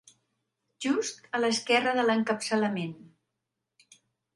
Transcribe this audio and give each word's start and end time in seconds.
Just 0.85 1.29
a 1.39 1.43
l'esquerra 1.45 1.95
de 2.01 2.09
l'encapçalament. 2.11 3.01